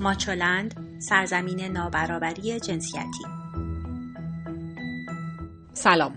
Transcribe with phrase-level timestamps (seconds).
[0.00, 3.24] ماچولند سرزمین نابرابری جنسیتی
[5.72, 6.12] سلام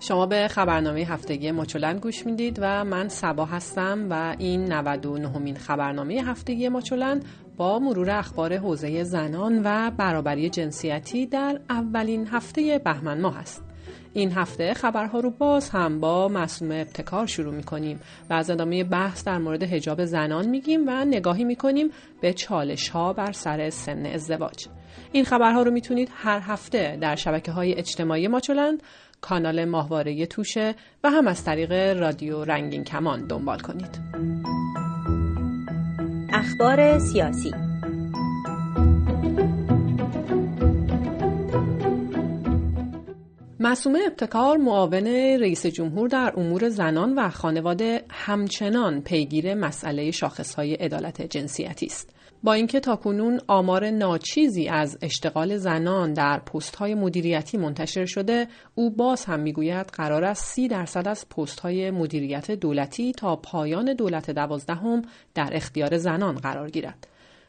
[0.00, 5.56] شما به خبرنامه هفتگی ماچولند گوش می‌دید و من سبا هستم و این 99 مین
[5.56, 7.24] خبرنامه هفتگی ماچولند
[7.56, 13.65] با مرور اخبار حوزه زنان و برابری جنسیتی در اولین هفته بهمن ماه است.
[14.12, 18.84] این هفته خبرها رو باز هم با مصوم ابتکار شروع می کنیم و از ادامه
[18.84, 21.90] بحث در مورد هجاب زنان میگیم و نگاهی می کنیم
[22.20, 24.66] به چالش ها بر سر سن ازدواج.
[25.12, 28.82] این خبرها رو می‌تونید هر هفته در شبکه های اجتماعی ماچولند
[29.20, 30.74] کانال ماهواره توشه
[31.04, 34.00] و هم از طریق رادیو رنگین کمان دنبال کنید.
[36.32, 37.65] اخبار سیاسی
[43.66, 45.06] مسومه ابتکار معاون
[45.40, 52.14] رئیس جمهور در امور زنان و خانواده همچنان پیگیر مسئله شاخصهای عدالت جنسیتی است.
[52.42, 58.90] با اینکه تاکنون آمار ناچیزی از اشتغال زنان در پست های مدیریتی منتشر شده او
[58.90, 64.30] باز هم می‌گوید قرار است سی درصد از پست های مدیریت دولتی تا پایان دولت
[64.30, 65.02] دوازدهم
[65.34, 67.06] در اختیار زنان قرار گیرد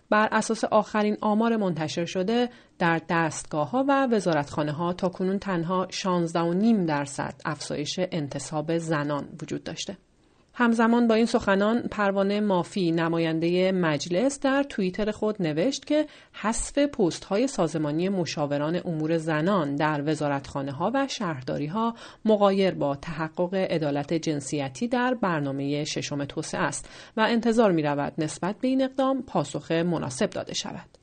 [0.09, 5.87] بر اساس آخرین آمار منتشر شده در دستگاه ها و وزارتخانه ها تا کنون تنها
[5.91, 9.97] 16.5 درصد افزایش انتصاب زنان وجود داشته.
[10.59, 17.23] همزمان با این سخنان پروانه مافی نماینده مجلس در توییتر خود نوشت که حذف پست
[17.25, 21.95] های سازمانی مشاوران امور زنان در وزارتخانه ها و شهرداری ها
[22.71, 28.67] با تحقق عدالت جنسیتی در برنامه ششم توسعه است و انتظار می رود نسبت به
[28.67, 30.96] این اقدام پاسخ مناسب داده شود.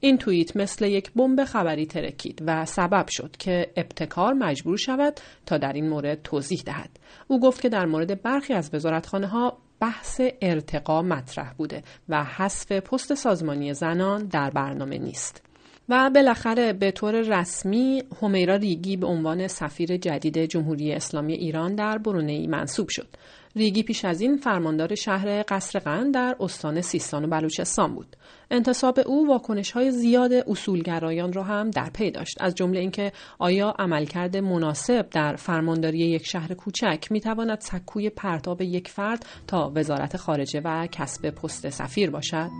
[0.00, 5.58] این توییت مثل یک بمب خبری ترکید و سبب شد که ابتکار مجبور شود تا
[5.58, 6.90] در این مورد توضیح دهد.
[7.28, 12.72] او گفت که در مورد برخی از وزارتخانه ها بحث ارتقا مطرح بوده و حذف
[12.72, 15.42] پست سازمانی زنان در برنامه نیست.
[15.88, 21.98] و بالاخره به طور رسمی همیرا ریگی به عنوان سفیر جدید جمهوری اسلامی ایران در
[21.98, 23.08] برونی منصوب شد.
[23.56, 28.16] ریگی پیش از این فرماندار شهر قصر در استان سیستان و بلوچستان بود.
[28.50, 33.74] انتصاب او واکنش های زیاد اصولگرایان را هم در پی داشت از جمله اینکه آیا
[33.78, 40.16] عملکرد مناسب در فرمانداری یک شهر کوچک می تواند سکوی پرتاب یک فرد تا وزارت
[40.16, 42.50] خارجه و کسب پست سفیر باشد؟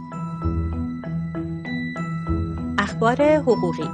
[2.79, 3.89] اخبار حقوقی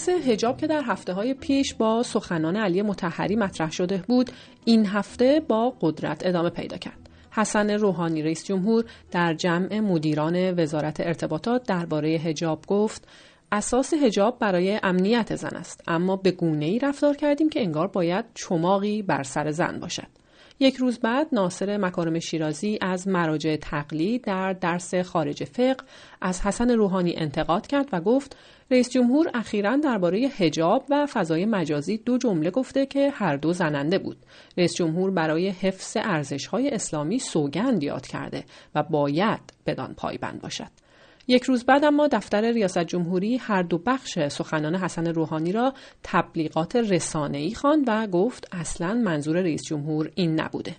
[0.00, 4.30] بحث هجاب که در هفته های پیش با سخنان علی متحری مطرح شده بود
[4.64, 7.10] این هفته با قدرت ادامه پیدا کرد.
[7.30, 13.08] حسن روحانی رئیس جمهور در جمع مدیران وزارت ارتباطات درباره هجاب گفت
[13.52, 18.24] اساس هجاب برای امنیت زن است اما به گونه ای رفتار کردیم که انگار باید
[18.34, 20.19] چماقی بر سر زن باشد
[20.62, 25.84] یک روز بعد ناصر مکارم شیرازی از مراجع تقلید در درس خارج فقه
[26.20, 28.36] از حسن روحانی انتقاد کرد و گفت
[28.70, 33.98] رئیس جمهور اخیرا درباره حجاب و فضای مجازی دو جمله گفته که هر دو زننده
[33.98, 34.16] بود.
[34.56, 38.44] رئیس جمهور برای حفظ ارزش های اسلامی سوگند یاد کرده
[38.74, 40.89] و باید بدان پایبند باشد.
[41.30, 46.76] یک روز بعد اما دفتر ریاست جمهوری هر دو بخش سخنان حسن روحانی را تبلیغات
[46.76, 50.76] رسانه‌ای خواند و گفت اصلا منظور رئیس جمهور این نبوده.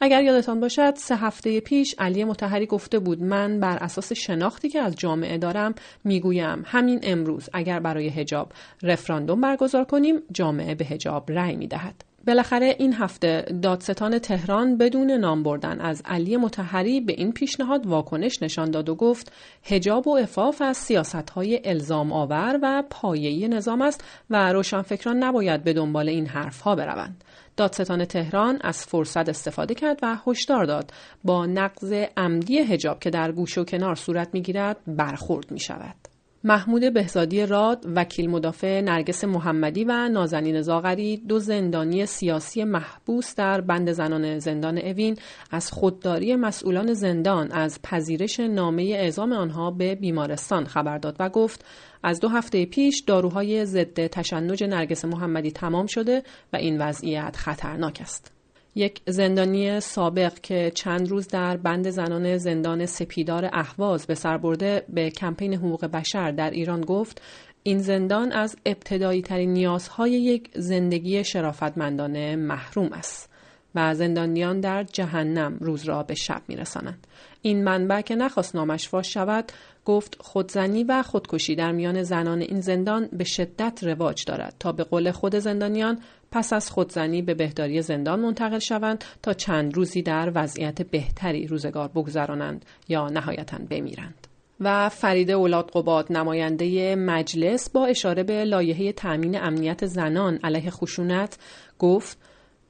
[0.00, 4.80] اگر یادتان باشد سه هفته پیش علی متحری گفته بود من بر اساس شناختی که
[4.80, 5.74] از جامعه دارم
[6.04, 8.52] می‌گویم همین امروز اگر برای هجاب
[8.82, 15.42] رفراندوم برگزار کنیم جامعه به هجاب رأی می‌دهد بالاخره این هفته دادستان تهران بدون نام
[15.42, 19.32] بردن از علی متحری به این پیشنهاد واکنش نشان داد و گفت
[19.64, 25.64] هجاب و افاف از سیاست های الزام آور و پایه‌ای نظام است و روشنفکران نباید
[25.64, 27.24] به دنبال این حرف ها بروند.
[27.56, 30.92] دادستان تهران از فرصت استفاده کرد و هشدار داد
[31.24, 36.07] با نقض عمدی هجاب که در گوش و کنار صورت می‌گیرد برخورد می شود.
[36.44, 43.60] محمود بهزادی راد، وکیل مدافع نرگس محمدی و نازنین زاغری دو زندانی سیاسی محبوس در
[43.60, 45.16] بند زنان زندان اوین
[45.50, 51.64] از خودداری مسئولان زندان از پذیرش نامه اعزام آنها به بیمارستان خبر داد و گفت
[52.02, 57.98] از دو هفته پیش داروهای ضد تشنج نرگس محمدی تمام شده و این وضعیت خطرناک
[58.02, 58.37] است.
[58.78, 64.84] یک زندانی سابق که چند روز در بند زنان زندان سپیدار اهواز به سر برده
[64.88, 67.22] به کمپین حقوق بشر در ایران گفت
[67.62, 73.30] این زندان از ابتدایی ترین نیازهای یک زندگی شرافتمندانه محروم است.
[73.74, 77.06] و زندانیان در جهنم روز را به شب میرسانند.
[77.42, 79.52] این منبع که نخواست نامش فاش شود
[79.84, 84.84] گفت خودزنی و خودکشی در میان زنان این زندان به شدت رواج دارد تا به
[84.84, 85.98] قول خود زندانیان
[86.30, 91.88] پس از خودزنی به بهداری زندان منتقل شوند تا چند روزی در وضعیت بهتری روزگار
[91.88, 94.26] بگذرانند یا نهایتا بمیرند.
[94.60, 101.38] و فرید اولاد قباد نماینده مجلس با اشاره به لایحه تأمین امنیت زنان علیه خشونت
[101.78, 102.18] گفت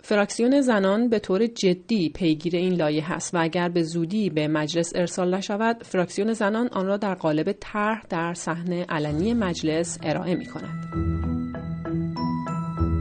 [0.00, 4.92] فراکسیون زنان به طور جدی پیگیر این لایه است و اگر به زودی به مجلس
[4.96, 10.46] ارسال نشود فراکسیون زنان آن را در قالب طرح در صحنه علنی مجلس ارائه می
[10.46, 10.84] کند.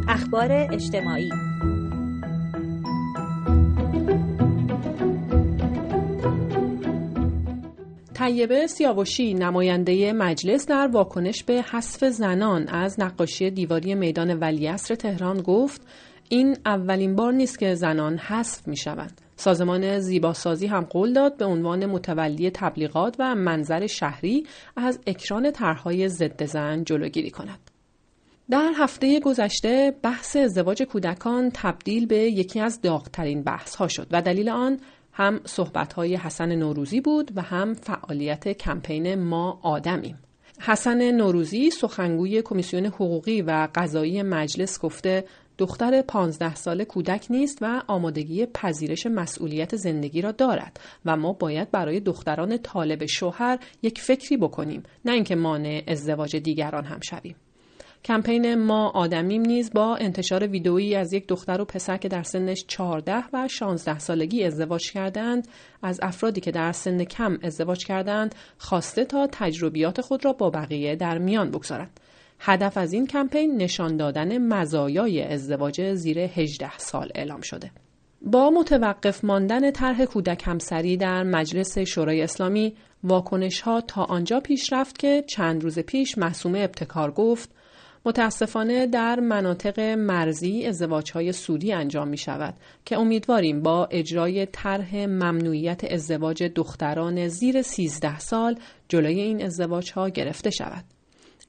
[0.10, 1.30] اخبار اجتماعی
[8.14, 15.42] طیبه سیاوشی نماینده مجلس در واکنش به حذف زنان از نقاشی دیواری میدان ولیعصر تهران
[15.42, 15.82] گفت
[16.30, 19.22] این اولین بار نیست که زنان حذف می شوند.
[19.36, 24.46] سازمان زیباسازی هم قول داد به عنوان متولی تبلیغات و منظر شهری
[24.76, 27.60] از اکران طرحهای ضد زن جلوگیری کند.
[28.50, 34.22] در هفته گذشته بحث ازدواج کودکان تبدیل به یکی از داغترین بحث ها شد و
[34.22, 34.80] دلیل آن
[35.14, 40.18] هم صحبت های حسن نوروزی بود و هم فعالیت کمپین ما آدمیم.
[40.60, 45.26] حسن نوروزی سخنگوی کمیسیون حقوقی و قضایی مجلس گفته
[45.58, 51.72] دختر پانزده ساله کودک نیست و آمادگی پذیرش مسئولیت زندگی را دارد و ما باید
[51.72, 57.36] برای دختران طالب شوهر یک فکری بکنیم نه اینکه مانع ازدواج دیگران هم شویم.
[58.06, 62.66] کمپین ما آدمیم نیز با انتشار ویدئویی از یک دختر و پسر که در سنش
[62.68, 65.48] 14 و 16 سالگی ازدواج کردند
[65.84, 70.96] از افرادی که در سن کم ازدواج کردند خواسته تا تجربیات خود را با بقیه
[70.96, 72.00] در میان بگذارند.
[72.40, 77.72] هدف از این کمپین نشان دادن مزایای ازدواج زیر 18 سال اعلام شده.
[78.22, 82.74] با متوقف ماندن طرح کودک همسری در مجلس شورای اسلامی
[83.04, 87.50] واکنش ها تا آنجا پیش رفت که چند روز پیش محسوم ابتکار گفت
[88.06, 92.54] متاسفانه در مناطق مرزی ازدواج های سودی انجام می شود
[92.86, 100.10] که امیدواریم با اجرای طرح ممنوعیت ازدواج دختران زیر 13 سال جلوی این ازدواج ها
[100.10, 100.97] گرفته شود.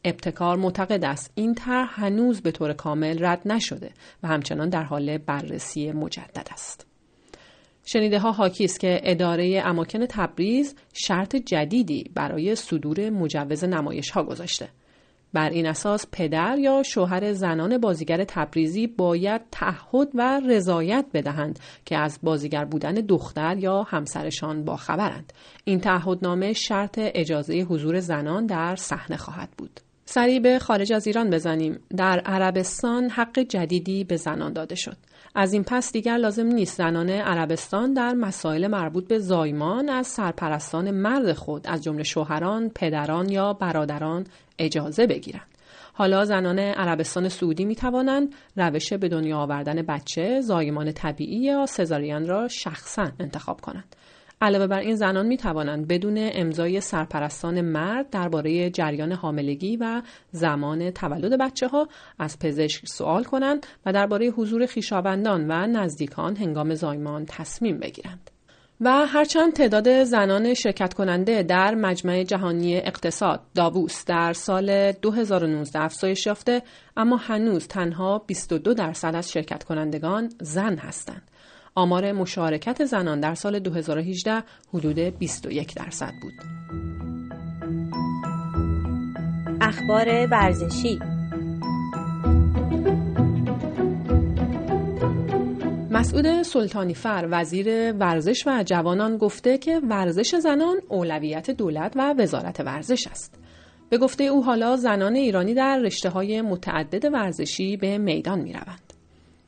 [0.04, 3.90] ابتکار معتقد است این طرح هنوز به طور کامل رد نشده
[4.22, 6.86] و همچنان در حال بررسی مجدد است.
[7.84, 14.22] شنیده ها حاکی است که اداره اماکن تبریز شرط جدیدی برای صدور مجوز نمایش ها
[14.22, 14.68] گذاشته.
[15.32, 21.96] بر این اساس پدر یا شوهر زنان بازیگر تبریزی باید تعهد و رضایت بدهند که
[21.96, 25.32] از بازیگر بودن دختر یا همسرشان باخبرند.
[25.64, 29.80] این تعهدنامه شرط اجازه حضور زنان در صحنه خواهد بود.
[30.10, 34.96] سریع به خارج از ایران بزنیم در عربستان حق جدیدی به زنان داده شد
[35.34, 40.90] از این پس دیگر لازم نیست زنان عربستان در مسائل مربوط به زایمان از سرپرستان
[40.90, 44.26] مرد خود از جمله شوهران، پدران یا برادران
[44.58, 45.46] اجازه بگیرند.
[45.92, 52.26] حالا زنان عربستان سعودی می توانند روش به دنیا آوردن بچه، زایمان طبیعی یا سزارین
[52.26, 53.96] را شخصا انتخاب کنند.
[54.40, 60.90] علاوه بر این زنان می توانند بدون امضای سرپرستان مرد درباره جریان حاملگی و زمان
[60.90, 61.88] تولد بچه ها
[62.18, 68.30] از پزشک سوال کنند و درباره حضور خویشاوندان و نزدیکان هنگام زایمان تصمیم بگیرند.
[68.80, 76.26] و هرچند تعداد زنان شرکت کننده در مجمع جهانی اقتصاد داووس در سال 2019 افزایش
[76.26, 76.62] یافته
[76.96, 81.22] اما هنوز تنها 22 درصد از شرکت کنندگان زن هستند.
[81.78, 84.42] آمار مشارکت زنان در سال 2018
[84.74, 86.32] حدود 21 درصد بود.
[89.60, 90.98] اخبار ورزشی
[95.90, 102.60] مسعود سلطانی فر وزیر ورزش و جوانان گفته که ورزش زنان اولویت دولت و وزارت
[102.60, 103.38] ورزش است.
[103.90, 108.87] به گفته او حالا زنان ایرانی در رشته های متعدد ورزشی به میدان می روند.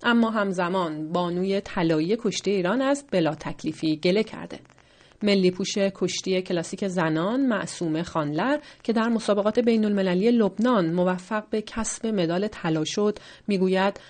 [0.02, 4.58] اما همزمان بانوی طلایی کشتی ایران از بلا تکلیفی گله کرده.
[5.22, 11.62] ملی پوش کشتی کلاسیک زنان معصوم خانلر که در مسابقات بین المللی لبنان موفق به
[11.62, 14.00] کسب مدال طلا شد می‌گوید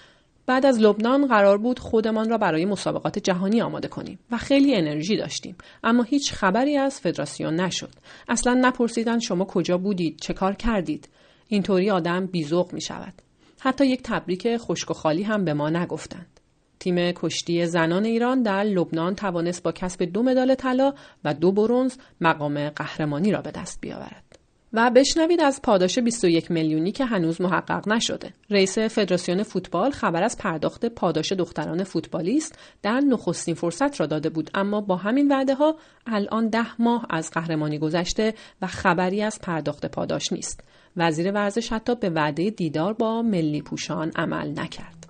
[0.46, 5.16] بعد از لبنان قرار بود خودمان را برای مسابقات جهانی آماده کنیم و خیلی انرژی
[5.16, 7.90] داشتیم اما هیچ خبری از فدراسیون نشد.
[8.28, 11.08] اصلا نپرسیدن شما کجا بودید چه کار کردید.
[11.48, 13.14] اینطوری آدم بیزوق می شود
[13.60, 16.40] حتی یک تبریک خشک و خالی هم به ما نگفتند.
[16.78, 21.96] تیم کشتی زنان ایران در لبنان توانست با کسب دو مدال طلا و دو برونز
[22.20, 24.29] مقام قهرمانی را به دست بیاورد.
[24.72, 28.32] و بشنوید از پاداش 21 میلیونی که هنوز محقق نشده.
[28.50, 34.50] رئیس فدراسیون فوتبال خبر از پرداخت پاداش دختران فوتبالیست در نخستین فرصت را داده بود
[34.54, 39.86] اما با همین وعده ها الان ده ماه از قهرمانی گذشته و خبری از پرداخت
[39.86, 40.64] پاداش نیست.
[40.96, 45.06] وزیر ورزش حتی به وعده دیدار با ملی پوشان عمل نکرد.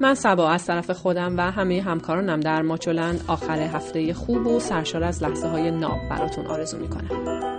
[0.00, 5.04] من سبا از طرف خودم و همه همکارانم در ماچولند آخر هفته خوب و سرشار
[5.04, 7.51] از لحظه های ناب براتون آرزو می‌کنم